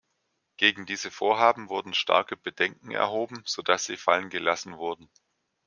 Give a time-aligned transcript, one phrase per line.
[0.57, 5.11] Gegen diese Vorhaben wurden starke Bedenken erhoben, sodass sie fallen gelassen wurden.